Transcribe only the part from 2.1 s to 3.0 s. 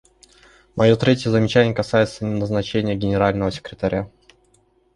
назначения